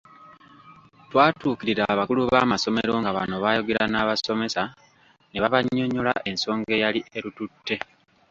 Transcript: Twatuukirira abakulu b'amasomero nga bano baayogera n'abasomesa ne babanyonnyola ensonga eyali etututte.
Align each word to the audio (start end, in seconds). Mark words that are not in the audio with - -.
Twatuukirira 1.09 1.83
abakulu 1.93 2.21
b'amasomero 2.33 2.93
nga 3.01 3.11
bano 3.17 3.35
baayogera 3.43 3.83
n'abasomesa 3.87 4.61
ne 5.29 5.39
babanyonnyola 5.43 6.13
ensonga 6.29 6.69
eyali 6.77 7.01
etututte. 7.17 7.75